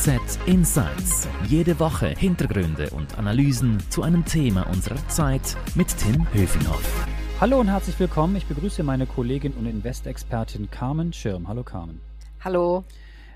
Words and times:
NZZ 0.00 0.38
Insights. 0.46 1.28
Jede 1.46 1.78
Woche 1.78 2.14
Hintergründe 2.16 2.88
und 2.90 3.18
Analysen 3.18 3.78
zu 3.90 4.02
einem 4.02 4.24
Thema 4.24 4.66
unserer 4.68 4.96
Zeit 5.08 5.58
mit 5.74 5.94
Tim 5.98 6.26
Höfinghoff. 6.32 7.06
Hallo 7.38 7.60
und 7.60 7.68
herzlich 7.68 8.00
willkommen. 8.00 8.34
Ich 8.36 8.46
begrüße 8.46 8.82
meine 8.82 9.06
Kollegin 9.06 9.52
und 9.52 9.66
Investexpertin 9.66 10.70
Carmen 10.70 11.12
Schirm. 11.12 11.48
Hallo 11.48 11.64
Carmen. 11.64 12.00
Hallo. 12.42 12.84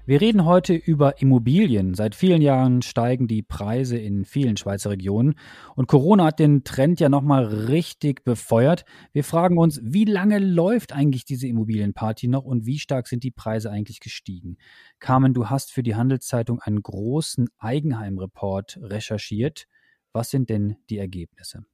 Wir 0.06 0.21
reden 0.21 0.45
heute 0.45 0.75
über 0.75 1.22
Immobilien. 1.22 1.95
Seit 1.95 2.14
vielen 2.14 2.43
Jahren 2.43 2.82
steigen 2.82 3.27
die 3.27 3.43
Preise 3.43 3.96
in 3.96 4.27
vielen 4.27 4.59
Schweizer 4.59 4.91
Regionen 4.91 5.34
und 5.77 5.88
Corona 5.88 6.27
hat 6.27 6.38
den 6.38 6.62
Trend 6.62 7.00
ja 7.00 7.09
nochmal 7.09 7.46
richtig 7.46 8.23
befeuert. 8.23 8.84
Wir 9.14 9.25
fragen 9.25 9.56
uns, 9.56 9.80
wie 9.82 10.05
lange 10.05 10.41
läuft 10.41 10.93
eigentlich 10.93 11.25
diese 11.25 11.48
Immobilienparty 11.48 12.29
noch 12.29 12.45
und 12.45 12.66
wie 12.66 12.79
stark 12.79 13.09
sind 13.09 13.23
die 13.25 13.30
Preise 13.30 13.70
eigentlich 13.70 14.01
gestiegen? 14.01 14.59
Carmen, 14.98 15.32
du 15.32 15.48
hast 15.48 15.73
für 15.73 15.82
die 15.82 15.95
Handelszeitung 15.95 16.61
einen 16.61 16.82
großen 16.82 17.48
Eigenheimreport 17.56 18.80
recherchiert. 18.83 19.69
Was 20.12 20.28
sind 20.28 20.50
denn 20.50 20.77
die 20.91 20.98
Ergebnisse? 20.98 21.64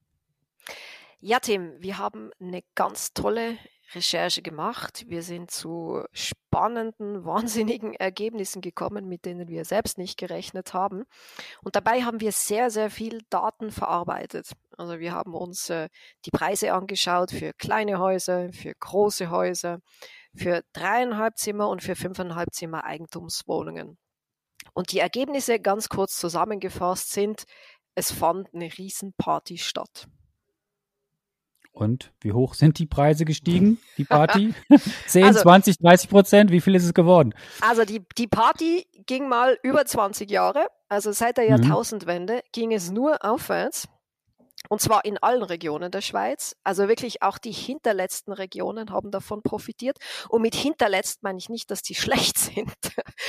Ja, 1.18 1.40
Tim, 1.40 1.73
wir 1.80 1.98
haben 1.98 2.30
eine 2.40 2.62
ganz 2.76 3.12
tolle 3.12 3.59
Recherche 3.94 4.42
gemacht. 4.42 5.04
Wir 5.08 5.22
sind 5.22 5.50
zu 5.50 6.04
spannenden, 6.12 7.24
wahnsinnigen 7.24 7.94
Ergebnissen 7.94 8.60
gekommen, 8.60 9.08
mit 9.08 9.24
denen 9.24 9.48
wir 9.48 9.64
selbst 9.64 9.98
nicht 9.98 10.18
gerechnet 10.18 10.74
haben. 10.74 11.04
Und 11.62 11.76
dabei 11.76 12.02
haben 12.02 12.20
wir 12.20 12.32
sehr, 12.32 12.70
sehr 12.70 12.90
viel 12.90 13.20
Daten 13.30 13.70
verarbeitet. 13.70 14.52
Also 14.76 14.98
wir 14.98 15.12
haben 15.12 15.34
uns 15.34 15.70
äh, 15.70 15.88
die 16.24 16.30
Preise 16.30 16.72
angeschaut 16.72 17.30
für 17.30 17.52
kleine 17.54 17.98
Häuser, 17.98 18.52
für 18.52 18.74
große 18.78 19.30
Häuser, 19.30 19.80
für 20.34 20.62
dreieinhalb 20.72 21.36
Zimmer 21.36 21.68
und 21.68 21.82
für 21.82 21.96
fünfeinhalb 21.96 22.52
Zimmer 22.52 22.84
Eigentumswohnungen. 22.84 23.98
Und 24.74 24.92
die 24.92 25.00
Ergebnisse 25.00 25.59
ganz 25.59 25.88
kurz 25.88 26.16
zusammengefasst 26.16 27.12
sind, 27.12 27.45
es 27.95 28.12
fand 28.12 28.48
eine 28.54 28.66
Riesenparty 28.66 29.59
statt. 29.59 30.06
Und 31.73 32.13
wie 32.21 32.32
hoch 32.32 32.54
sind 32.54 32.79
die 32.79 32.87
Preise 32.87 33.24
gestiegen, 33.24 33.79
die 33.96 34.04
Party? 34.04 34.54
10, 35.07 35.24
also, 35.24 35.40
20, 35.40 35.79
30 35.79 36.10
Prozent? 36.10 36.51
Wie 36.51 36.60
viel 36.60 36.74
ist 36.74 36.85
es 36.85 36.95
geworden? 36.95 37.35
Also 37.60 37.85
die, 37.85 38.04
die 38.18 38.27
Party 38.27 38.87
ging 39.07 39.29
mal 39.29 39.59
über 39.62 39.85
20 39.85 40.30
Jahre. 40.30 40.66
Also 40.88 41.12
seit 41.12 41.37
der 41.37 41.45
mhm. 41.45 41.51
Jahrtausendwende 41.51 42.43
ging 42.52 42.73
es 42.73 42.90
nur 42.90 43.24
aufwärts. 43.24 43.88
Und 44.68 44.80
zwar 44.80 45.04
in 45.04 45.16
allen 45.18 45.43
Regionen 45.43 45.90
der 45.90 46.02
Schweiz. 46.02 46.54
Also 46.65 46.87
wirklich 46.87 47.23
auch 47.23 47.38
die 47.38 47.52
hinterletzten 47.52 48.32
Regionen 48.32 48.90
haben 48.90 49.10
davon 49.10 49.43
profitiert. 49.43 49.96
Und 50.29 50.43
mit 50.43 50.55
hinterletzt 50.55 51.23
meine 51.23 51.38
ich 51.38 51.49
nicht, 51.49 51.71
dass 51.71 51.82
die 51.82 51.95
schlecht 51.96 52.38
sind, 52.38 52.74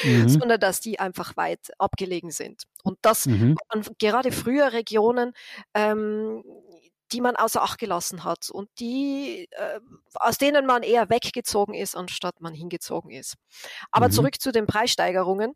mhm. 0.03 0.28
sondern 0.28 0.59
dass 0.59 0.81
die 0.81 1.00
einfach 1.00 1.38
weit 1.38 1.72
abgelegen 1.78 2.31
sind. 2.31 2.64
Und 2.83 2.98
das 3.02 3.28
mhm. 3.28 3.55
gerade 3.98 4.31
früher 4.31 4.73
Regionen, 4.73 5.33
ähm, 5.73 6.44
die 7.12 7.22
man 7.22 7.36
außer 7.36 7.62
Acht 7.62 7.80
gelassen 7.80 8.23
hat 8.23 8.50
und 8.50 8.70
die, 8.80 9.48
äh, 9.52 9.80
aus 10.14 10.38
denen 10.38 10.66
man 10.66 10.84
eher 10.84 11.09
weggezogen 11.09 11.73
ist, 11.73 11.95
anstatt 11.95 12.42
man 12.42 12.54
hingezogen 12.54 13.12
ist. 13.12 13.36
Aber 13.92 14.08
mhm. 14.08 14.12
zurück 14.12 14.42
zu 14.42 14.52
den 14.52 14.67
Preissteigerungen. 14.67 15.54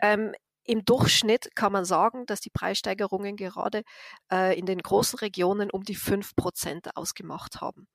Ähm, 0.00 0.32
im 0.64 0.84
Durchschnitt 0.84 1.54
kann 1.56 1.72
man 1.72 1.84
sagen, 1.84 2.24
dass 2.26 2.40
die 2.40 2.50
Preissteigerungen 2.50 3.36
gerade 3.36 3.82
äh, 4.30 4.56
in 4.56 4.64
den 4.64 4.78
großen 4.78 5.18
Regionen 5.18 5.70
um 5.70 5.82
die 5.82 5.96
5% 5.96 6.90
ausgemacht 6.94 7.60
haben. 7.60 7.88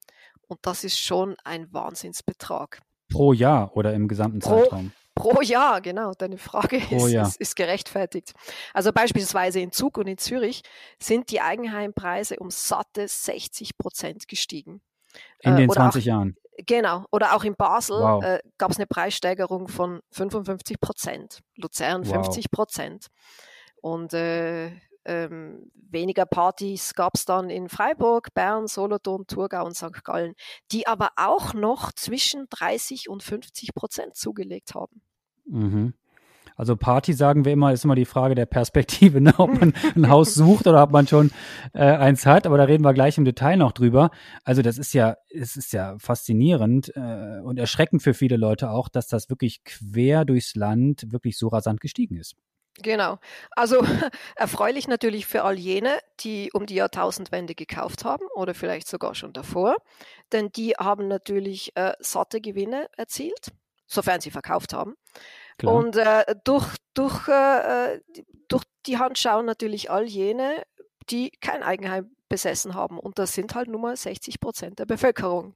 Und 0.47 0.59
das 0.63 0.83
ist 0.83 0.99
schon 0.99 1.35
ein 1.43 1.71
Wahnsinnsbetrag. 1.71 2.81
Pro 3.09 3.31
Jahr 3.31 3.75
oder 3.75 3.93
im 3.93 4.07
gesamten 4.09 4.39
Pro, 4.39 4.63
Zeitraum? 4.63 4.91
Pro 5.17 5.41
Jahr, 5.41 5.81
genau. 5.81 6.13
Deine 6.17 6.37
Frage 6.37 6.77
ist, 6.77 7.13
ist, 7.13 7.37
ist, 7.37 7.55
gerechtfertigt. 7.55 8.33
Also 8.73 8.91
beispielsweise 8.91 9.59
in 9.59 9.71
Zug 9.71 9.97
und 9.97 10.07
in 10.07 10.17
Zürich 10.17 10.61
sind 10.99 11.31
die 11.31 11.41
Eigenheimpreise 11.41 12.37
um 12.37 12.49
satte 12.49 13.07
60 13.07 13.77
Prozent 13.77 14.27
gestiegen. 14.27 14.81
In 15.39 15.55
den 15.55 15.69
äh, 15.69 15.73
20 15.73 16.03
auch, 16.03 16.05
Jahren. 16.05 16.37
Genau. 16.65 17.05
Oder 17.11 17.35
auch 17.35 17.43
in 17.43 17.55
Basel 17.55 17.99
wow. 17.99 18.23
äh, 18.23 18.39
gab 18.57 18.71
es 18.71 18.77
eine 18.77 18.87
Preissteigerung 18.87 19.67
von 19.67 20.01
55 20.11 20.79
Prozent. 20.79 21.41
Luzern 21.55 22.03
50 22.03 22.49
Prozent. 22.51 23.07
Und 23.81 24.13
äh, 24.13 24.71
ähm, 25.05 25.71
weniger 25.75 26.25
Partys 26.25 26.93
gab 26.93 27.15
es 27.15 27.25
dann 27.25 27.49
in 27.49 27.69
Freiburg, 27.69 28.33
Bern, 28.33 28.67
Solothurn, 28.67 29.25
Thurgau 29.25 29.65
und 29.65 29.75
St. 29.75 30.03
Gallen, 30.03 30.33
die 30.71 30.85
aber 30.85 31.11
auch 31.15 31.53
noch 31.53 31.93
zwischen 31.93 32.47
30 32.49 33.07
und 33.07 33.23
50 33.23 33.73
Prozent 33.73 34.15
zugelegt 34.15 34.75
haben. 34.75 35.01
Mhm. 35.49 35.93
Also 36.57 36.75
Party 36.75 37.13
sagen 37.13 37.45
wir 37.45 37.53
immer, 37.53 37.71
ist 37.71 37.85
immer 37.85 37.95
die 37.95 38.05
Frage 38.05 38.33
der 38.33 38.47
Perspektive, 38.47 39.21
ne? 39.21 39.33
ob 39.37 39.59
man 39.59 39.73
ein 39.95 40.09
Haus 40.09 40.33
sucht 40.33 40.67
oder 40.67 40.83
ob 40.83 40.91
man 40.91 41.07
schon 41.07 41.31
äh, 41.73 41.83
eins 41.83 42.25
hat. 42.25 42.45
Aber 42.47 42.57
da 42.57 42.63
reden 42.63 42.83
wir 42.83 42.93
gleich 42.93 43.17
im 43.17 43.25
Detail 43.25 43.57
noch 43.57 43.71
drüber. 43.71 44.09
Also 44.43 44.63
das 44.63 44.77
ist 44.77 44.93
ja, 44.93 45.17
es 45.29 45.55
ist 45.55 45.71
ja 45.71 45.95
faszinierend 45.99 46.91
äh, 46.95 47.39
und 47.43 47.59
erschreckend 47.59 48.01
für 48.01 48.15
viele 48.15 48.37
Leute 48.37 48.71
auch, 48.71 48.89
dass 48.89 49.07
das 49.07 49.29
wirklich 49.29 49.63
quer 49.63 50.25
durchs 50.25 50.55
Land 50.55 51.11
wirklich 51.11 51.37
so 51.37 51.47
rasant 51.47 51.79
gestiegen 51.79 52.17
ist. 52.17 52.35
Genau. 52.81 53.17
Also 53.51 53.83
erfreulich 54.35 54.87
natürlich 54.87 55.25
für 55.25 55.43
all 55.43 55.57
jene, 55.57 55.97
die 56.19 56.51
um 56.53 56.65
die 56.65 56.75
Jahrtausendwende 56.75 57.55
gekauft 57.55 58.05
haben 58.05 58.25
oder 58.35 58.53
vielleicht 58.53 58.87
sogar 58.87 59.15
schon 59.15 59.33
davor, 59.33 59.75
denn 60.31 60.49
die 60.55 60.73
haben 60.73 61.07
natürlich 61.07 61.75
äh, 61.75 61.93
satte 61.99 62.39
Gewinne 62.39 62.87
erzielt, 62.95 63.51
sofern 63.87 64.21
sie 64.21 64.31
verkauft 64.31 64.73
haben. 64.73 64.95
Klar. 65.57 65.73
Und 65.73 65.95
äh, 65.95 66.35
durch, 66.43 66.75
durch, 66.93 67.27
äh, 67.27 67.99
durch 68.47 68.63
die 68.85 68.97
Hand 68.97 69.17
schauen 69.17 69.45
natürlich 69.45 69.89
all 69.89 70.05
jene, 70.05 70.63
die 71.09 71.31
kein 71.41 71.63
Eigenheim 71.63 72.15
besessen 72.29 72.75
haben. 72.75 72.99
Und 72.99 73.19
das 73.19 73.33
sind 73.33 73.55
halt 73.55 73.69
nur 73.69 73.79
mal 73.79 73.95
60 73.95 74.39
Prozent 74.39 74.79
der 74.79 74.85
Bevölkerung. 74.85 75.55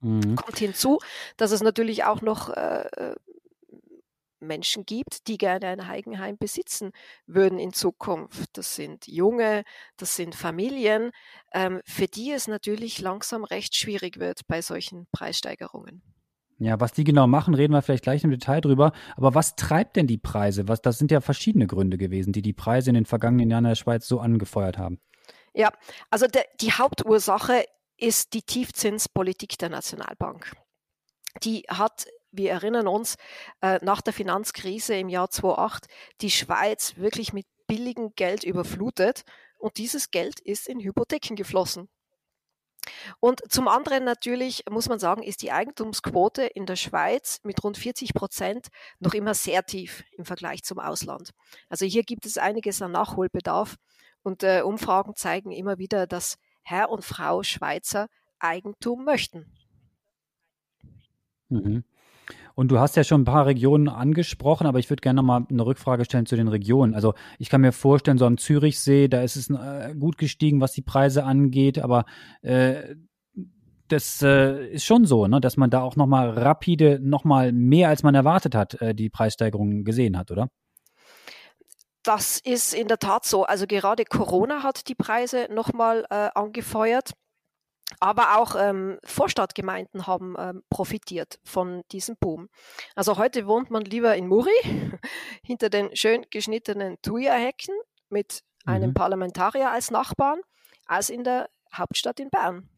Mhm. 0.00 0.36
Kommt 0.36 0.58
hinzu, 0.58 0.98
dass 1.36 1.50
es 1.50 1.62
natürlich 1.62 2.04
auch 2.04 2.22
noch 2.22 2.48
äh, 2.50 2.86
äh, 2.96 3.14
Menschen 4.40 4.84
gibt, 4.84 5.28
die 5.28 5.38
gerne 5.38 5.68
ein 5.68 5.80
Eigenheim 5.80 6.36
besitzen 6.36 6.92
würden 7.26 7.58
in 7.58 7.72
Zukunft. 7.72 8.50
Das 8.54 8.74
sind 8.74 9.06
Junge, 9.06 9.62
das 9.96 10.16
sind 10.16 10.34
Familien, 10.34 11.12
ähm, 11.52 11.80
für 11.84 12.06
die 12.06 12.32
es 12.32 12.48
natürlich 12.48 13.00
langsam 13.00 13.44
recht 13.44 13.76
schwierig 13.76 14.18
wird 14.18 14.40
bei 14.48 14.60
solchen 14.60 15.06
Preissteigerungen. 15.12 16.02
Ja, 16.62 16.78
was 16.78 16.92
die 16.92 17.02
genau 17.02 17.26
machen, 17.26 17.54
reden 17.54 17.72
wir 17.72 17.82
vielleicht 17.82 18.04
gleich 18.04 18.22
im 18.22 18.30
Detail 18.30 18.60
drüber. 18.60 18.92
Aber 19.16 19.34
was 19.34 19.56
treibt 19.56 19.96
denn 19.96 20.06
die 20.06 20.18
Preise? 20.18 20.68
Was, 20.68 20.80
das 20.80 20.98
sind 20.98 21.10
ja 21.10 21.20
verschiedene 21.20 21.66
Gründe 21.66 21.98
gewesen, 21.98 22.32
die 22.32 22.42
die 22.42 22.52
Preise 22.52 22.90
in 22.90 22.94
den 22.94 23.06
vergangenen 23.06 23.50
Jahren 23.50 23.64
in 23.64 23.70
der 23.70 23.74
Schweiz 23.74 24.06
so 24.06 24.20
angefeuert 24.20 24.78
haben. 24.78 25.00
Ja, 25.54 25.70
also 26.10 26.26
de, 26.26 26.42
die 26.60 26.72
Hauptursache 26.72 27.64
ist 27.96 28.34
die 28.34 28.42
Tiefzinspolitik 28.42 29.58
der 29.58 29.70
Nationalbank. 29.70 30.52
Die 31.42 31.64
hat, 31.68 32.06
wir 32.30 32.52
erinnern 32.52 32.86
uns, 32.86 33.16
äh, 33.60 33.78
nach 33.82 34.00
der 34.00 34.12
Finanzkrise 34.12 34.94
im 34.94 35.08
Jahr 35.08 35.30
2008 35.30 35.86
die 36.20 36.30
Schweiz 36.30 36.96
wirklich 36.96 37.32
mit 37.32 37.46
billigem 37.66 38.12
Geld 38.14 38.44
überflutet 38.44 39.22
und 39.58 39.78
dieses 39.78 40.10
Geld 40.10 40.40
ist 40.40 40.68
in 40.68 40.80
Hypotheken 40.80 41.34
geflossen. 41.34 41.88
Und 43.20 43.40
zum 43.50 43.68
anderen 43.68 44.04
natürlich 44.04 44.64
muss 44.70 44.88
man 44.88 44.98
sagen, 44.98 45.22
ist 45.22 45.42
die 45.42 45.52
Eigentumsquote 45.52 46.42
in 46.42 46.66
der 46.66 46.76
Schweiz 46.76 47.40
mit 47.44 47.62
rund 47.62 47.78
40 47.78 48.14
Prozent 48.14 48.68
noch 48.98 49.14
immer 49.14 49.34
sehr 49.34 49.64
tief 49.64 50.04
im 50.16 50.24
Vergleich 50.24 50.64
zum 50.64 50.78
Ausland. 50.78 51.30
Also 51.68 51.86
hier 51.86 52.02
gibt 52.02 52.26
es 52.26 52.38
einiges 52.38 52.82
an 52.82 52.92
Nachholbedarf 52.92 53.76
und 54.22 54.42
äh, 54.42 54.62
Umfragen 54.62 55.14
zeigen 55.14 55.52
immer 55.52 55.78
wieder, 55.78 56.06
dass 56.06 56.38
Herr 56.62 56.90
und 56.90 57.04
Frau 57.04 57.42
Schweizer 57.42 58.08
Eigentum 58.38 59.04
möchten. 59.04 59.46
Mhm. 61.48 61.84
Und 62.54 62.68
du 62.68 62.78
hast 62.78 62.96
ja 62.96 63.04
schon 63.04 63.22
ein 63.22 63.26
paar 63.26 63.46
Regionen 63.46 63.88
angesprochen, 63.88 64.66
aber 64.66 64.78
ich 64.78 64.90
würde 64.90 65.00
gerne 65.00 65.16
noch 65.18 65.26
mal 65.26 65.46
eine 65.48 65.64
Rückfrage 65.64 66.04
stellen 66.04 66.26
zu 66.26 66.36
den 66.36 66.48
Regionen. 66.48 66.94
Also 66.94 67.14
ich 67.38 67.48
kann 67.48 67.60
mir 67.60 67.72
vorstellen, 67.72 68.18
so 68.18 68.26
am 68.26 68.38
Zürichsee, 68.38 69.08
da 69.08 69.22
ist 69.22 69.36
es 69.36 69.50
äh, 69.50 69.94
gut 69.98 70.18
gestiegen, 70.18 70.60
was 70.60 70.72
die 70.72 70.82
Preise 70.82 71.24
angeht, 71.24 71.78
aber 71.78 72.04
äh, 72.42 72.94
das 73.88 74.22
äh, 74.22 74.68
ist 74.68 74.84
schon 74.84 75.04
so, 75.04 75.26
ne, 75.26 75.40
dass 75.40 75.56
man 75.56 75.70
da 75.70 75.82
auch 75.82 75.96
noch 75.96 76.06
mal 76.06 76.30
rapide, 76.30 76.98
noch 77.00 77.24
mal 77.24 77.52
mehr 77.52 77.88
als 77.88 78.02
man 78.02 78.14
erwartet 78.14 78.54
hat, 78.54 78.80
äh, 78.80 78.94
die 78.94 79.10
Preissteigerungen 79.10 79.84
gesehen 79.84 80.16
hat, 80.16 80.30
oder? 80.30 80.48
Das 82.02 82.40
ist 82.40 82.74
in 82.74 82.88
der 82.88 82.98
Tat 82.98 83.24
so. 83.24 83.44
Also 83.44 83.66
gerade 83.66 84.04
Corona 84.04 84.62
hat 84.64 84.88
die 84.88 84.94
Preise 84.94 85.46
nochmal 85.50 86.04
äh, 86.10 86.30
angefeuert. 86.34 87.12
Aber 88.00 88.38
auch 88.38 88.54
ähm, 88.58 88.98
Vorstadtgemeinden 89.04 90.06
haben 90.06 90.34
ähm, 90.38 90.62
profitiert 90.70 91.38
von 91.44 91.82
diesem 91.92 92.16
Boom. 92.16 92.48
Also 92.94 93.18
heute 93.18 93.46
wohnt 93.46 93.70
man 93.70 93.82
lieber 93.84 94.14
in 94.16 94.26
Muri, 94.26 94.50
hinter 95.42 95.70
den 95.70 95.94
schön 95.96 96.26
geschnittenen 96.30 96.96
Thuja-Hecken 97.02 97.74
mit 98.08 98.42
einem 98.64 98.90
mhm. 98.90 98.94
Parlamentarier 98.94 99.70
als 99.70 99.90
Nachbarn, 99.90 100.40
als 100.86 101.10
in 101.10 101.24
der 101.24 101.48
Hauptstadt 101.74 102.20
in 102.20 102.30
Bern. 102.30 102.68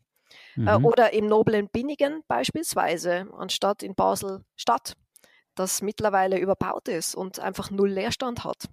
Äh, 0.57 0.61
mhm. 0.61 0.69
Äh, 0.69 0.77
oder 0.77 1.13
im 1.13 1.27
noblen 1.27 1.69
Binnigen 1.69 2.23
beispielsweise, 2.29 3.29
anstatt 3.37 3.83
in 3.83 3.95
Basel-Stadt. 3.95 4.95
das 5.57 5.83
mittlerweile 5.83 6.39
überbaut 6.39 6.89
ist 6.89 7.15
und 7.15 7.39
einfach 7.39 7.71
null 7.71 7.91
Leerstand 7.91 8.43
hat. 8.43 8.69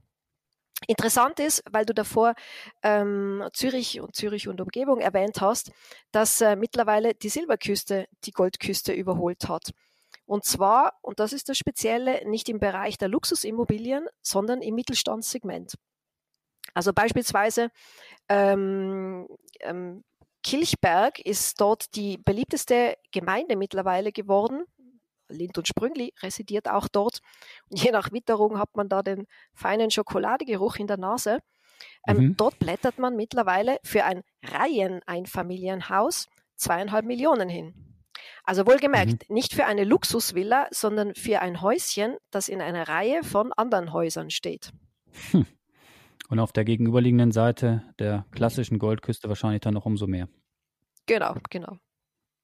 Interessant 0.87 1.39
ist, 1.39 1.63
weil 1.69 1.85
du 1.85 1.93
davor 1.93 2.33
ähm, 2.81 3.47
Zürich 3.53 4.01
und 4.01 4.15
Zürich 4.15 4.47
und 4.47 4.61
Umgebung 4.61 4.99
erwähnt 4.99 5.39
hast, 5.39 5.71
dass 6.11 6.41
äh, 6.41 6.55
mittlerweile 6.55 7.13
die 7.13 7.29
Silberküste 7.29 8.07
die 8.23 8.31
Goldküste 8.31 8.91
überholt 8.91 9.47
hat. 9.47 9.71
Und 10.25 10.43
zwar, 10.43 10.97
und 11.01 11.19
das 11.19 11.33
ist 11.33 11.49
das 11.49 11.57
Spezielle, 11.57 12.27
nicht 12.27 12.49
im 12.49 12.59
Bereich 12.59 12.97
der 12.97 13.09
Luxusimmobilien, 13.09 14.07
sondern 14.21 14.61
im 14.61 14.75
Mittelstandssegment. 14.75 15.75
Also 16.73 16.93
beispielsweise 16.93 17.69
ähm, 18.29 19.27
ähm, 19.59 20.03
Kilchberg 20.43 21.19
ist 21.19 21.59
dort 21.61 21.95
die 21.95 22.17
beliebteste 22.17 22.97
Gemeinde 23.11 23.55
mittlerweile 23.55 24.11
geworden. 24.11 24.63
Lind 25.31 25.57
und 25.57 25.67
Sprüngli 25.67 26.13
residiert 26.21 26.69
auch 26.69 26.87
dort. 26.87 27.19
Und 27.69 27.81
je 27.81 27.91
nach 27.91 28.11
Witterung 28.11 28.57
hat 28.59 28.75
man 28.75 28.89
da 28.89 29.01
den 29.01 29.25
feinen 29.53 29.91
Schokoladegeruch 29.91 30.77
in 30.77 30.87
der 30.87 30.97
Nase. 30.97 31.39
Ähm, 32.07 32.17
mhm. 32.17 32.37
Dort 32.37 32.59
blättert 32.59 32.99
man 32.99 33.15
mittlerweile 33.15 33.77
für 33.83 34.03
ein 34.03 34.21
Reiheneinfamilienhaus 34.43 36.27
zweieinhalb 36.55 37.05
Millionen 37.05 37.49
hin. 37.49 37.73
Also 38.43 38.65
wohlgemerkt, 38.65 39.29
mhm. 39.29 39.35
nicht 39.35 39.53
für 39.53 39.65
eine 39.65 39.83
Luxusvilla, 39.83 40.67
sondern 40.71 41.15
für 41.15 41.41
ein 41.41 41.61
Häuschen, 41.61 42.17
das 42.29 42.49
in 42.49 42.61
einer 42.61 42.87
Reihe 42.87 43.23
von 43.23 43.51
anderen 43.53 43.93
Häusern 43.93 44.29
steht. 44.29 44.71
Hm. 45.31 45.45
Und 46.29 46.39
auf 46.39 46.53
der 46.53 46.63
gegenüberliegenden 46.63 47.31
Seite 47.31 47.83
der 47.99 48.25
klassischen 48.31 48.79
Goldküste 48.79 49.27
wahrscheinlich 49.27 49.61
dann 49.61 49.73
noch 49.73 49.85
umso 49.85 50.07
mehr. 50.07 50.29
Genau, 51.05 51.35
genau. 51.49 51.77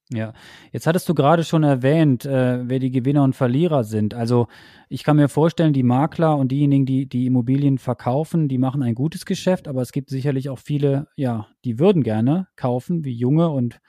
Ja, 0.09 0.31
jetzt 0.71 0.88
hattest 0.88 1.09
du 1.09 1.13
gerade 1.13 1.44
schon 1.44 1.63
erwähnt, 1.63 2.24
äh, 2.24 2.68
wer 2.69 2.80
die 2.80 2.92
Gewinner 2.92 3.24
und 3.24 3.36
Verlierer 3.36 3.83
sind. 3.83 4.13
Also 4.13 4.48
ich 4.88 5.04
kann 5.04 5.18
mir 5.18 5.27
vorstellen, 5.27 5.74
die 5.74 5.83
Makler 5.83 6.38
und 6.38 6.50
diejenigen, 6.50 6.86
die 6.86 7.07
die 7.07 7.25
Immobilien 7.25 7.77
verkaufen, 7.77 8.48
die 8.48 8.57
machen 8.57 8.83
ein 8.83 8.95
gutes 8.95 9.25
Geschäft, 9.25 9.68
aber 9.68 9.81
es 9.81 9.92
gibt 9.92 10.09
sicherlich 10.09 10.50
auch 10.50 10.59
viele, 10.59 11.07
ja, 11.18 11.48
die 11.65 11.77
würden 11.77 12.04
gerne 12.04 12.48
kaufen, 12.56 13.04
wie 13.04 13.12
junge 13.12 13.50
und 13.50 13.81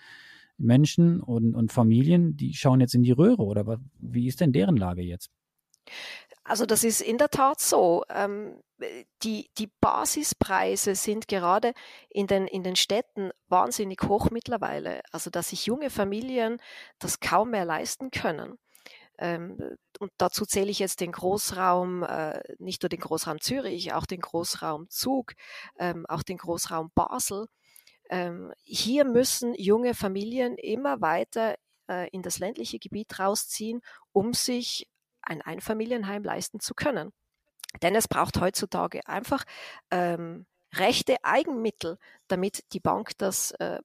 Menschen 0.56 1.20
und, 1.20 1.54
und 1.54 1.72
Familien, 1.72 2.36
die 2.36 2.52
schauen 2.54 2.80
jetzt 2.80 2.96
in 2.96 3.04
die 3.04 3.12
Röhre 3.12 3.44
oder 3.44 3.78
wie 4.00 4.26
ist 4.26 4.40
denn 4.40 4.52
deren 4.52 4.76
Lage 4.76 5.02
jetzt? 5.02 5.30
Also 6.42 6.66
das 6.66 6.82
ist 6.82 7.00
in 7.00 7.18
der 7.18 7.28
Tat 7.28 7.60
so. 7.60 8.02
Ähm, 8.12 8.56
die, 9.22 9.50
die 9.58 9.70
Basispreise 9.80 10.94
sind 10.94 11.28
gerade 11.28 11.72
in 12.10 12.26
den, 12.26 12.46
in 12.46 12.62
den 12.62 12.76
Städten 12.76 13.30
wahnsinnig 13.48 14.02
hoch 14.02 14.30
mittlerweile. 14.30 15.02
Also 15.12 15.30
dass 15.30 15.50
sich 15.50 15.66
junge 15.66 15.90
Familien 15.90 16.60
das 16.98 17.20
kaum 17.20 17.50
mehr 17.50 17.64
leisten 17.64 18.10
können. 18.10 18.58
Ähm, 19.18 19.58
und 19.98 20.12
dazu 20.16 20.46
zähle 20.46 20.70
ich 20.70 20.78
jetzt 20.78 21.00
den 21.00 21.12
Großraum, 21.12 22.04
äh, 22.04 22.40
nicht 22.58 22.82
nur 22.82 22.88
den 22.88 23.00
Großraum 23.00 23.40
Zürich, 23.40 23.92
auch 23.92 24.06
den 24.06 24.20
Großraum 24.20 24.88
Zug, 24.90 25.32
ähm, 25.78 26.06
auch 26.06 26.22
den 26.22 26.38
Großraum 26.38 26.90
Basel. 26.94 27.46
Ähm, 28.10 28.52
hier 28.62 29.04
müssen 29.04 29.54
junge 29.54 29.94
Familien 29.94 30.56
immer 30.56 31.00
weiter 31.00 31.56
äh, 31.88 32.08
in 32.10 32.22
das 32.22 32.38
ländliche 32.38 32.78
Gebiet 32.78 33.18
rausziehen, 33.18 33.80
um 34.12 34.34
sich 34.34 34.88
ein 35.22 35.42
Einfamilienheim 35.42 36.22
leisten 36.22 36.60
zu 36.60 36.74
können. 36.74 37.12
Denn 37.82 37.94
es 37.94 38.08
braucht 38.08 38.40
heutzutage 38.40 39.06
einfach 39.06 39.44
ähm, 39.90 40.46
rechte 40.74 41.16
Eigenmittel, 41.22 41.98
damit 42.28 42.64
die 42.72 42.80
Bank 42.80 43.12
das, 43.18 43.52
äh, 43.52 43.80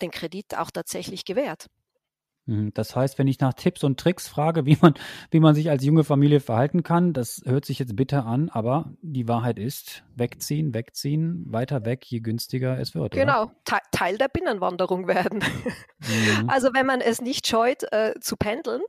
den 0.00 0.10
Kredit 0.10 0.56
auch 0.56 0.70
tatsächlich 0.70 1.24
gewährt. 1.24 1.68
Mhm. 2.46 2.72
Das 2.74 2.96
heißt, 2.96 3.18
wenn 3.18 3.28
ich 3.28 3.38
nach 3.40 3.54
Tipps 3.54 3.84
und 3.84 4.00
Tricks 4.00 4.28
frage, 4.28 4.66
wie 4.66 4.76
man, 4.80 4.94
wie 5.30 5.40
man 5.40 5.54
sich 5.54 5.70
als 5.70 5.84
junge 5.84 6.04
Familie 6.04 6.40
verhalten 6.40 6.82
kann, 6.82 7.12
das 7.12 7.42
hört 7.44 7.64
sich 7.64 7.78
jetzt 7.78 7.94
bitter 7.94 8.26
an, 8.26 8.48
aber 8.48 8.92
die 9.00 9.28
Wahrheit 9.28 9.58
ist, 9.58 10.02
wegziehen, 10.14 10.74
wegziehen, 10.74 11.44
weiter 11.46 11.84
weg, 11.84 12.04
je 12.04 12.20
günstiger 12.20 12.78
es 12.78 12.94
wird. 12.94 13.12
Genau, 13.12 13.52
Te 13.64 13.78
Teil 13.92 14.18
der 14.18 14.28
Binnenwanderung 14.28 15.06
werden. 15.06 15.44
Mhm. 16.00 16.48
Also 16.48 16.70
wenn 16.74 16.86
man 16.86 17.00
es 17.00 17.20
nicht 17.20 17.46
scheut, 17.46 17.84
äh, 17.92 18.14
zu 18.20 18.36
pendeln, 18.36 18.82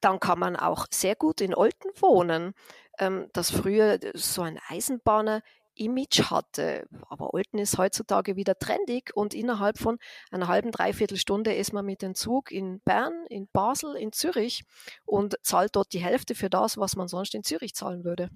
dann 0.00 0.18
kann 0.18 0.38
man 0.38 0.56
auch 0.56 0.86
sehr 0.90 1.14
gut 1.14 1.40
in 1.40 1.54
Olten 1.54 1.90
wohnen, 2.00 2.54
ähm, 2.98 3.28
das 3.32 3.50
früher 3.50 3.98
so 4.14 4.42
ein 4.42 4.58
Eisenbahner 4.68 5.42
Image 5.76 6.30
hatte. 6.30 6.86
Aber 7.08 7.34
Olten 7.34 7.58
ist 7.58 7.78
heutzutage 7.78 8.36
wieder 8.36 8.58
trendig 8.58 9.10
und 9.14 9.34
innerhalb 9.34 9.78
von 9.78 9.98
einer 10.30 10.48
halben, 10.48 10.70
dreiviertel 10.70 11.16
Stunde 11.16 11.54
ist 11.54 11.72
man 11.72 11.84
mit 11.84 12.02
dem 12.02 12.14
Zug 12.14 12.50
in 12.50 12.80
Bern, 12.80 13.26
in 13.28 13.48
Basel, 13.52 13.96
in 13.96 14.12
Zürich 14.12 14.64
und 15.04 15.36
zahlt 15.42 15.76
dort 15.76 15.92
die 15.92 16.02
Hälfte 16.02 16.34
für 16.34 16.50
das, 16.50 16.78
was 16.78 16.96
man 16.96 17.08
sonst 17.08 17.34
in 17.34 17.44
Zürich 17.44 17.74
zahlen 17.74 18.04
würde. 18.04 18.30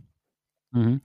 Mhm. 0.71 1.01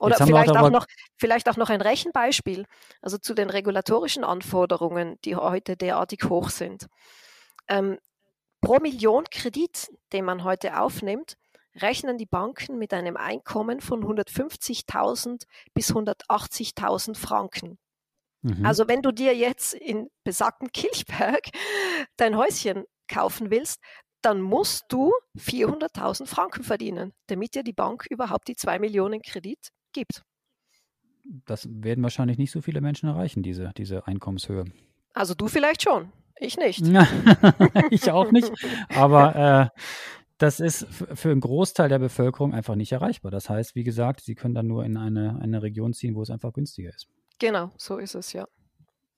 Oder 0.00 0.16
vielleicht 0.16 0.56
auch, 0.56 0.70
noch, 0.70 0.86
vielleicht 1.16 1.48
auch 1.48 1.56
noch 1.56 1.70
ein 1.70 1.80
Rechenbeispiel, 1.80 2.66
also 3.00 3.18
zu 3.18 3.34
den 3.34 3.50
regulatorischen 3.50 4.24
Anforderungen, 4.24 5.18
die 5.24 5.36
heute 5.36 5.76
derartig 5.76 6.24
hoch 6.28 6.50
sind. 6.50 6.88
Ähm, 7.68 7.98
pro 8.60 8.78
Million 8.78 9.24
Kredit, 9.30 9.88
den 10.12 10.24
man 10.24 10.44
heute 10.44 10.80
aufnimmt, 10.80 11.36
rechnen 11.80 12.18
die 12.18 12.26
Banken 12.26 12.78
mit 12.78 12.92
einem 12.92 13.16
Einkommen 13.16 13.80
von 13.80 14.02
150.000 14.04 15.44
bis 15.74 15.92
180.000 15.92 17.16
Franken. 17.16 17.78
Mhm. 18.42 18.64
Also 18.64 18.88
wenn 18.88 19.02
du 19.02 19.12
dir 19.12 19.34
jetzt 19.34 19.74
in 19.74 20.08
besagten 20.24 20.70
Kilchberg 20.72 21.48
dein 22.16 22.36
Häuschen 22.36 22.84
kaufen 23.08 23.50
willst, 23.50 23.80
dann 24.22 24.40
musst 24.40 24.86
du 24.88 25.12
400.000 25.38 26.26
Franken 26.26 26.64
verdienen, 26.64 27.12
damit 27.28 27.54
dir 27.54 27.62
die 27.62 27.72
Bank 27.72 28.06
überhaupt 28.10 28.48
die 28.48 28.56
2 28.56 28.78
Millionen 28.78 29.22
Kredit 29.22 29.70
gibt. 29.92 30.22
Das 31.44 31.68
werden 31.70 32.02
wahrscheinlich 32.02 32.38
nicht 32.38 32.50
so 32.50 32.60
viele 32.60 32.80
Menschen 32.80 33.08
erreichen, 33.08 33.42
diese, 33.42 33.72
diese 33.76 34.06
Einkommenshöhe. 34.06 34.64
Also 35.12 35.34
du 35.34 35.48
vielleicht 35.48 35.82
schon, 35.82 36.12
ich 36.38 36.56
nicht. 36.56 36.82
ich 37.90 38.10
auch 38.10 38.30
nicht. 38.30 38.52
Aber 38.94 39.72
äh, 39.74 39.80
das 40.38 40.60
ist 40.60 40.86
für 40.90 41.30
einen 41.30 41.40
Großteil 41.40 41.88
der 41.88 41.98
Bevölkerung 41.98 42.52
einfach 42.52 42.74
nicht 42.74 42.92
erreichbar. 42.92 43.30
Das 43.30 43.48
heißt, 43.48 43.74
wie 43.74 43.84
gesagt, 43.84 44.20
sie 44.20 44.34
können 44.34 44.54
dann 44.54 44.66
nur 44.66 44.84
in 44.84 44.96
eine, 44.96 45.38
eine 45.40 45.62
Region 45.62 45.92
ziehen, 45.92 46.14
wo 46.14 46.22
es 46.22 46.30
einfach 46.30 46.52
günstiger 46.52 46.90
ist. 46.90 47.08
Genau, 47.38 47.72
so 47.76 47.98
ist 47.98 48.14
es, 48.14 48.32
ja. 48.32 48.46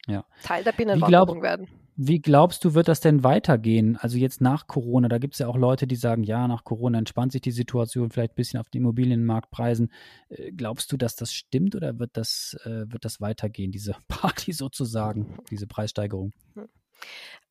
ja. 0.06 0.24
Teil 0.42 0.64
der 0.64 0.72
Binnenwanderung 0.72 1.42
werden. 1.42 1.68
Wie 2.00 2.20
glaubst 2.20 2.64
du, 2.64 2.74
wird 2.74 2.86
das 2.86 3.00
denn 3.00 3.24
weitergehen? 3.24 3.96
Also 3.96 4.18
jetzt 4.18 4.40
nach 4.40 4.68
Corona, 4.68 5.08
da 5.08 5.18
gibt 5.18 5.34
es 5.34 5.40
ja 5.40 5.48
auch 5.48 5.56
Leute, 5.56 5.88
die 5.88 5.96
sagen, 5.96 6.22
ja, 6.22 6.46
nach 6.46 6.62
Corona 6.62 6.96
entspannt 6.96 7.32
sich 7.32 7.40
die 7.40 7.50
Situation 7.50 8.10
vielleicht 8.10 8.34
ein 8.34 8.36
bisschen 8.36 8.60
auf 8.60 8.68
die 8.68 8.78
Immobilienmarktpreisen. 8.78 9.92
Äh, 10.28 10.52
glaubst 10.52 10.92
du, 10.92 10.96
dass 10.96 11.16
das 11.16 11.32
stimmt 11.32 11.74
oder 11.74 11.98
wird 11.98 12.16
das, 12.16 12.56
äh, 12.64 12.84
wird 12.92 13.04
das 13.04 13.20
weitergehen, 13.20 13.72
diese 13.72 13.96
Party 14.08 14.52
sozusagen, 14.52 15.38
diese 15.50 15.66
Preissteigerung? 15.66 16.32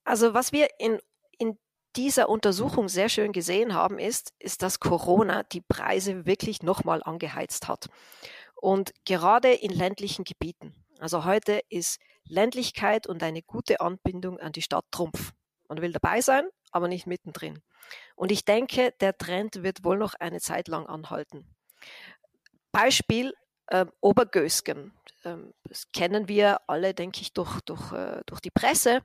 Also 0.05 0.33
was 0.33 0.53
wir 0.53 0.67
in 0.79 0.99
dieser 1.97 2.29
Untersuchung 2.29 2.87
sehr 2.87 3.09
schön 3.09 3.31
gesehen 3.31 3.73
haben, 3.73 3.97
ist, 3.97 4.33
ist, 4.39 4.61
dass 4.61 4.79
Corona 4.79 5.43
die 5.43 5.61
Preise 5.61 6.25
wirklich 6.25 6.61
nochmal 6.61 7.01
angeheizt 7.03 7.67
hat. 7.67 7.89
Und 8.55 8.93
gerade 9.05 9.51
in 9.51 9.71
ländlichen 9.71 10.23
Gebieten. 10.23 10.73
Also 10.99 11.25
heute 11.25 11.61
ist 11.69 11.99
Ländlichkeit 12.23 13.07
und 13.07 13.23
eine 13.23 13.41
gute 13.41 13.81
Anbindung 13.81 14.39
an 14.39 14.51
die 14.51 14.61
Stadt 14.61 14.85
Trumpf. 14.91 15.33
Man 15.67 15.81
will 15.81 15.91
dabei 15.91 16.21
sein, 16.21 16.47
aber 16.71 16.87
nicht 16.87 17.07
mittendrin. 17.07 17.61
Und 18.15 18.31
ich 18.31 18.45
denke, 18.45 18.93
der 18.99 19.17
Trend 19.17 19.63
wird 19.63 19.83
wohl 19.83 19.97
noch 19.97 20.13
eine 20.13 20.39
Zeit 20.39 20.67
lang 20.67 20.85
anhalten. 20.85 21.55
Beispiel 22.71 23.33
äh, 23.67 23.85
Obergösgen. 24.01 24.93
Ähm, 25.23 25.53
das 25.63 25.91
kennen 25.91 26.27
wir 26.27 26.61
alle, 26.67 26.93
denke 26.93 27.21
ich, 27.21 27.33
durch, 27.33 27.61
durch, 27.61 27.91
äh, 27.91 28.21
durch 28.25 28.41
die 28.41 28.51
Presse. 28.51 29.01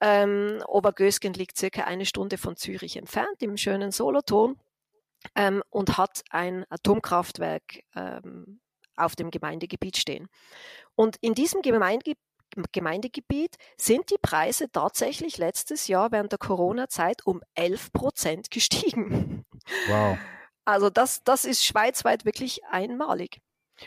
Ähm, 0.00 0.62
Obergösgen 0.66 1.32
liegt 1.34 1.56
circa 1.56 1.84
eine 1.84 2.06
Stunde 2.06 2.38
von 2.38 2.56
Zürich 2.56 2.96
entfernt, 2.96 3.42
im 3.42 3.56
schönen 3.56 3.92
Solothurn, 3.92 4.58
ähm, 5.34 5.62
und 5.70 5.98
hat 5.98 6.22
ein 6.30 6.64
Atomkraftwerk 6.70 7.80
ähm, 7.94 8.60
auf 8.96 9.16
dem 9.16 9.30
Gemeindegebiet 9.30 9.96
stehen. 9.96 10.28
Und 10.94 11.16
in 11.20 11.34
diesem 11.34 11.62
Gemeinde 11.62 12.14
Gemeindegebiet 12.72 13.56
sind 13.76 14.10
die 14.10 14.18
Preise 14.22 14.70
tatsächlich 14.70 15.36
letztes 15.36 15.88
Jahr 15.88 16.12
während 16.12 16.32
der 16.32 16.38
Corona-Zeit 16.38 17.26
um 17.26 17.42
11 17.54 17.92
Prozent 17.92 18.50
gestiegen. 18.50 19.44
Wow. 19.88 20.16
Also 20.64 20.90
das, 20.90 21.22
das 21.24 21.44
ist 21.44 21.64
schweizweit 21.64 22.24
wirklich 22.24 22.64
einmalig. 22.64 23.40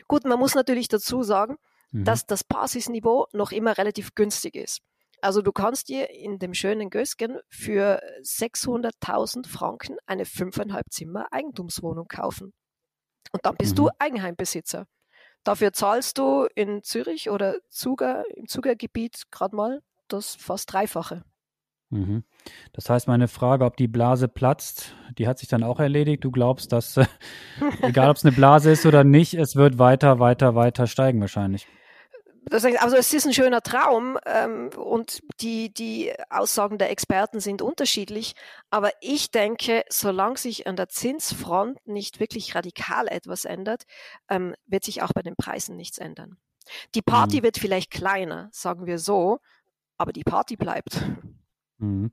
Gut, 0.07 0.25
man 0.25 0.39
muss 0.39 0.55
natürlich 0.55 0.87
dazu 0.87 1.23
sagen, 1.23 1.57
mhm. 1.91 2.05
dass 2.05 2.25
das 2.25 2.43
Basisniveau 2.43 3.27
noch 3.33 3.51
immer 3.51 3.77
relativ 3.77 4.15
günstig 4.15 4.55
ist. 4.55 4.81
Also 5.21 5.41
du 5.41 5.51
kannst 5.51 5.89
dir 5.89 6.09
in 6.09 6.39
dem 6.39 6.53
schönen 6.53 6.89
Gösgen 6.89 7.39
für 7.49 8.01
600.000 8.21 9.47
Franken 9.47 9.97
eine 10.05 10.25
fünfeinhalb 10.25 10.85
Zimmer 10.91 11.27
Eigentumswohnung 11.31 12.07
kaufen. 12.07 12.53
Und 13.31 13.45
dann 13.45 13.55
bist 13.57 13.73
mhm. 13.73 13.75
du 13.77 13.89
Eigenheimbesitzer. 13.99 14.87
Dafür 15.43 15.73
zahlst 15.73 16.17
du 16.17 16.47
in 16.55 16.83
Zürich 16.83 17.29
oder 17.29 17.57
Zuger, 17.69 18.23
im 18.35 18.47
Zugergebiet 18.47 19.23
gerade 19.31 19.55
mal 19.55 19.81
das 20.07 20.35
fast 20.35 20.71
Dreifache. 20.71 21.23
Mhm. 21.89 22.23
Das 22.73 22.89
heißt, 22.89 23.07
meine 23.07 23.27
Frage, 23.27 23.65
ob 23.65 23.75
die 23.77 23.87
Blase 23.87 24.27
platzt, 24.27 24.93
die 25.17 25.27
hat 25.27 25.39
sich 25.39 25.49
dann 25.49 25.63
auch 25.63 25.79
erledigt. 25.79 26.23
Du 26.23 26.31
glaubst, 26.31 26.71
dass, 26.71 26.97
äh, 26.97 27.05
egal 27.81 28.09
ob 28.09 28.17
es 28.17 28.25
eine 28.25 28.35
Blase 28.35 28.71
ist 28.71 28.85
oder 28.85 29.03
nicht, 29.03 29.33
es 29.33 29.55
wird 29.55 29.79
weiter, 29.79 30.19
weiter, 30.19 30.55
weiter 30.55 30.87
steigen 30.87 31.19
wahrscheinlich. 31.19 31.67
also 32.51 32.95
es 32.95 33.11
ist 33.13 33.25
ein 33.25 33.33
schöner 33.33 33.61
Traum 33.61 34.19
ähm, 34.25 34.69
und 34.77 35.19
die, 35.41 35.73
die 35.73 36.13
Aussagen 36.29 36.77
der 36.77 36.91
Experten 36.91 37.39
sind 37.39 37.61
unterschiedlich. 37.63 38.33
Aber 38.69 38.91
ich 39.01 39.31
denke, 39.31 39.83
solange 39.89 40.37
sich 40.37 40.67
an 40.67 40.75
der 40.75 40.89
Zinsfront 40.89 41.79
nicht 41.87 42.19
wirklich 42.19 42.53
radikal 42.53 43.07
etwas 43.07 43.45
ändert, 43.45 43.83
ähm, 44.29 44.53
wird 44.67 44.83
sich 44.83 45.01
auch 45.01 45.13
bei 45.13 45.23
den 45.23 45.35
Preisen 45.35 45.75
nichts 45.75 45.97
ändern. 45.97 46.37
Die 46.93 47.01
Party 47.01 47.37
mhm. 47.37 47.43
wird 47.43 47.57
vielleicht 47.57 47.89
kleiner, 47.89 48.49
sagen 48.51 48.85
wir 48.85 48.99
so, 48.99 49.39
aber 49.97 50.13
die 50.13 50.23
Party 50.23 50.55
bleibt. 50.55 51.03
Mhm. 51.79 52.11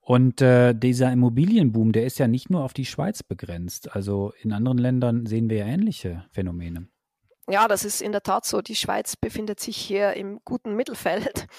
Und 0.00 0.42
äh, 0.42 0.74
dieser 0.74 1.10
Immobilienboom, 1.10 1.92
der 1.92 2.04
ist 2.04 2.18
ja 2.18 2.28
nicht 2.28 2.50
nur 2.50 2.62
auf 2.62 2.74
die 2.74 2.84
Schweiz 2.84 3.22
begrenzt. 3.22 3.94
Also 3.94 4.34
in 4.42 4.52
anderen 4.52 4.76
Ländern 4.76 5.24
sehen 5.24 5.48
wir 5.48 5.58
ja 5.58 5.66
ähnliche 5.66 6.26
Phänomene. 6.30 6.88
Ja, 7.48 7.68
das 7.68 7.84
ist 7.84 8.00
in 8.00 8.12
der 8.12 8.22
Tat 8.22 8.44
so. 8.44 8.60
Die 8.60 8.74
Schweiz 8.74 9.16
befindet 9.16 9.60
sich 9.60 9.76
hier 9.76 10.14
im 10.14 10.40
guten 10.44 10.74
Mittelfeld. 10.76 11.46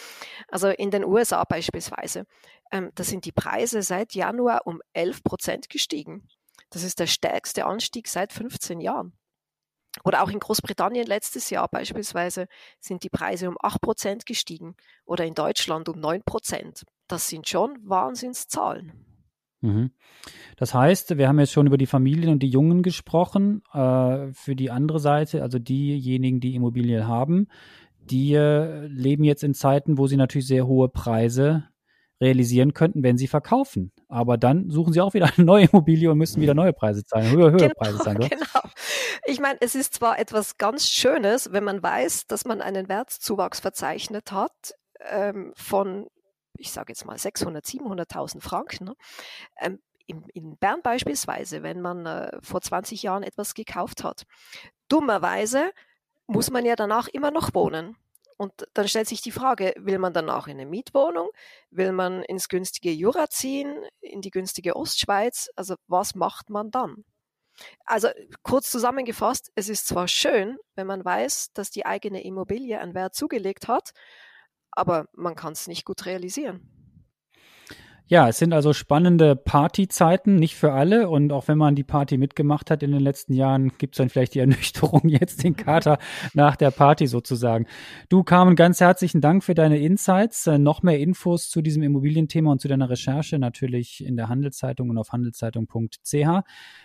Also 0.47 0.69
in 0.69 0.91
den 0.91 1.03
USA 1.03 1.43
beispielsweise. 1.43 2.27
Ähm, 2.71 2.91
da 2.93 3.03
sind 3.03 3.25
die 3.25 3.31
Preise 3.31 3.81
seit 3.81 4.13
Januar 4.13 4.67
um 4.67 4.79
11 4.93 5.23
Prozent 5.23 5.69
gestiegen. 5.69 6.27
Das 6.69 6.83
ist 6.83 6.99
der 6.99 7.07
stärkste 7.07 7.65
Anstieg 7.65 8.07
seit 8.07 8.31
15 8.31 8.79
Jahren. 8.79 9.13
Oder 10.03 10.21
auch 10.23 10.29
in 10.29 10.39
Großbritannien 10.39 11.07
letztes 11.07 11.49
Jahr 11.49 11.67
beispielsweise 11.67 12.47
sind 12.79 13.03
die 13.03 13.09
Preise 13.09 13.49
um 13.49 13.57
8 13.59 13.81
Prozent 13.81 14.25
gestiegen 14.25 14.75
oder 15.03 15.25
in 15.25 15.33
Deutschland 15.33 15.89
um 15.89 15.99
9 15.99 16.21
Prozent. 16.23 16.85
Das 17.07 17.27
sind 17.27 17.47
schon 17.47 17.77
Wahnsinnszahlen. 17.83 18.93
Mhm. 19.61 19.91
Das 20.57 20.73
heißt, 20.73 21.17
wir 21.17 21.27
haben 21.27 21.39
jetzt 21.39 21.51
schon 21.51 21.67
über 21.67 21.77
die 21.77 21.85
Familien 21.85 22.31
und 22.31 22.43
die 22.43 22.49
Jungen 22.49 22.83
gesprochen. 22.83 23.61
Äh, 23.73 24.31
für 24.33 24.55
die 24.55 24.71
andere 24.71 24.99
Seite, 24.99 25.41
also 25.41 25.59
diejenigen, 25.59 26.39
die 26.39 26.55
Immobilien 26.55 27.07
haben, 27.07 27.47
die 27.99 28.33
äh, 28.33 28.85
leben 28.87 29.23
jetzt 29.23 29.43
in 29.43 29.53
Zeiten, 29.53 29.97
wo 29.97 30.07
sie 30.07 30.17
natürlich 30.17 30.47
sehr 30.47 30.67
hohe 30.67 30.89
Preise 30.89 31.65
realisieren 32.21 32.73
könnten, 32.73 33.03
wenn 33.03 33.17
sie 33.17 33.27
verkaufen. 33.27 33.91
Aber 34.07 34.37
dann 34.37 34.69
suchen 34.69 34.93
sie 34.93 35.01
auch 35.01 35.13
wieder 35.13 35.29
eine 35.35 35.45
neue 35.45 35.65
Immobilie 35.65 36.09
und 36.09 36.17
müssen 36.17 36.41
wieder 36.41 36.53
neue 36.53 36.73
Preise 36.73 37.03
zahlen, 37.03 37.29
höhere, 37.29 37.51
höhere 37.51 37.67
genau, 37.67 37.73
Preise 37.77 37.97
zahlen. 37.99 38.17
Oder? 38.17 38.29
Genau. 38.29 38.69
Ich 39.25 39.39
meine, 39.39 39.57
es 39.59 39.75
ist 39.75 39.95
zwar 39.95 40.19
etwas 40.19 40.57
ganz 40.57 40.87
Schönes, 40.87 41.51
wenn 41.51 41.63
man 41.63 41.81
weiß, 41.81 42.27
dass 42.27 42.45
man 42.45 42.61
einen 42.61 42.87
Wertzuwachs 42.87 43.59
verzeichnet 43.59 44.31
hat 44.31 44.75
ähm, 45.09 45.51
von, 45.55 46.07
ich 46.57 46.71
sage 46.71 46.91
jetzt 46.91 47.05
mal 47.05 47.17
600, 47.17 47.65
700.000 47.65 48.41
Franken. 48.41 48.85
Ne? 48.85 48.95
Ähm, 49.59 49.79
in, 50.07 50.23
in, 50.33 50.57
Bern 50.57 50.81
beispielsweise, 50.83 51.63
wenn 51.63 51.81
man 51.81 52.05
äh, 52.05 52.39
vor 52.41 52.61
20 52.61 53.01
Jahren 53.03 53.23
etwas 53.23 53.53
gekauft 53.53 54.03
hat. 54.03 54.23
Dummerweise 54.87 55.71
muss 56.27 56.51
man 56.51 56.65
ja 56.65 56.75
danach 56.75 57.07
immer 57.07 57.31
noch 57.31 57.53
wohnen. 57.53 57.97
Und 58.37 58.67
dann 58.73 58.87
stellt 58.87 59.07
sich 59.07 59.21
die 59.21 59.31
Frage, 59.31 59.73
will 59.77 59.97
man 59.97 60.13
danach 60.13 60.47
in 60.47 60.59
eine 60.59 60.69
Mietwohnung? 60.69 61.29
Will 61.71 61.93
man 61.93 62.21
ins 62.23 62.49
günstige 62.49 62.91
Jura 62.91 63.29
ziehen, 63.29 63.85
in 64.01 64.21
die 64.21 64.31
günstige 64.31 64.75
Ostschweiz? 64.75 65.49
Also 65.55 65.75
was 65.87 66.15
macht 66.15 66.49
man 66.49 66.69
dann? 66.69 67.05
Also 67.85 68.09
kurz 68.43 68.69
zusammengefasst, 68.69 69.51
es 69.55 69.69
ist 69.69 69.87
zwar 69.87 70.09
schön, 70.09 70.57
wenn 70.75 70.87
man 70.87 71.05
weiß, 71.05 71.53
dass 71.53 71.71
die 71.71 71.85
eigene 71.85 72.23
Immobilie 72.23 72.79
einen 72.79 72.93
Wert 72.93 73.15
zugelegt 73.15 73.69
hat, 73.69 73.91
aber 74.75 75.07
man 75.13 75.35
kann 75.35 75.53
es 75.53 75.67
nicht 75.67 75.85
gut 75.85 76.05
realisieren. 76.05 76.61
Ja, 78.07 78.29
es 78.29 78.37
sind 78.37 78.53
also 78.53 78.71
spannende 78.71 79.35
Partyzeiten, 79.35 80.35
nicht 80.35 80.55
für 80.55 80.73
alle. 80.73 81.09
Und 81.09 81.33
auch 81.33 81.47
wenn 81.47 81.57
man 81.57 81.73
die 81.73 81.83
Party 81.83 82.19
mitgemacht 82.19 82.69
hat 82.69 82.83
in 82.83 82.91
den 82.91 82.99
letzten 82.99 83.33
Jahren, 83.33 83.71
gibt 83.79 83.95
es 83.95 83.97
dann 83.97 84.09
vielleicht 84.09 84.35
die 84.35 84.39
Ernüchterung, 84.45 85.09
jetzt 85.09 85.43
den 85.43 85.55
Kater 85.55 85.97
nach 86.35 86.55
der 86.55 86.69
Party 86.69 87.07
sozusagen. 87.07 87.65
Du, 88.07 88.21
Carmen, 88.21 88.55
ganz 88.55 88.79
herzlichen 88.79 89.21
Dank 89.21 89.43
für 89.43 89.55
deine 89.55 89.79
Insights. 89.79 90.45
Äh, 90.45 90.59
noch 90.59 90.83
mehr 90.83 90.99
Infos 90.99 91.49
zu 91.49 91.63
diesem 91.63 91.81
Immobilienthema 91.81 92.51
und 92.51 92.61
zu 92.61 92.67
deiner 92.67 92.91
Recherche 92.91 93.39
natürlich 93.39 94.05
in 94.05 94.17
der 94.17 94.29
Handelszeitung 94.29 94.91
und 94.91 94.99
auf 94.99 95.11
handelszeitung.ch. 95.11 96.43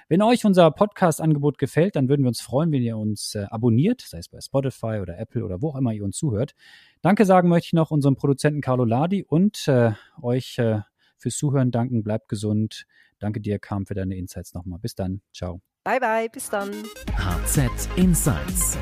Wenn 0.08 0.22
euch 0.22 0.46
unser 0.46 0.70
Podcast-Angebot 0.70 1.58
gefällt, 1.58 1.96
dann 1.96 2.08
würden 2.08 2.22
wir 2.22 2.28
uns 2.28 2.40
freuen, 2.40 2.72
wenn 2.72 2.82
ihr 2.82 2.96
uns 2.96 3.34
äh, 3.34 3.44
abonniert, 3.50 4.00
sei 4.00 4.20
es 4.20 4.28
bei 4.30 4.40
Spotify 4.40 5.00
oder 5.02 5.18
Apple 5.18 5.44
oder 5.44 5.60
wo 5.60 5.68
auch 5.68 5.76
immer 5.76 5.92
ihr 5.92 6.02
uns 6.02 6.16
zuhört. 6.16 6.54
Danke 7.02 7.26
sagen 7.26 7.50
möchte 7.50 7.66
ich 7.66 7.72
noch 7.74 7.90
unserem 7.90 8.16
Produzenten 8.16 8.62
Carlo 8.62 8.86
Ladi 8.86 9.22
und 9.22 9.68
äh, 9.68 9.92
euch 10.22 10.58
äh, 10.58 10.80
fürs 11.20 11.36
Zuhören 11.36 11.70
danken. 11.70 12.02
Bleibt 12.02 12.28
gesund. 12.28 12.86
Danke 13.18 13.40
dir, 13.40 13.58
Kam, 13.58 13.86
für 13.86 13.94
deine 13.94 14.16
Insights 14.16 14.54
nochmal. 14.54 14.78
Bis 14.80 14.94
dann. 14.94 15.20
Ciao. 15.32 15.60
Bye, 15.84 16.00
bye. 16.00 16.28
Bis 16.28 16.50
dann. 16.50 16.70
HZ 17.16 17.88
Insights 17.96 18.78